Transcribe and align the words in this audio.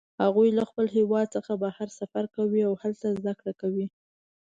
هغوی 0.23 0.49
له 0.57 0.63
خپل 0.69 0.85
هیواد 0.97 1.27
څخه 1.35 1.51
بهر 1.63 1.87
سفر 1.99 2.23
کوي 2.35 2.61
او 2.67 2.73
هلته 2.83 3.07
زده 3.19 3.33
کړه 3.39 3.53
کوي 3.61 3.85